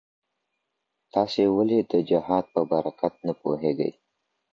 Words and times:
تاسي 1.13 1.43
ولي 1.55 1.79
د 1.91 1.93
جهاد 2.09 2.45
په 2.53 2.61
برکت 2.71 3.13
نه 3.27 3.33
پوهېږئ؟ 3.41 3.91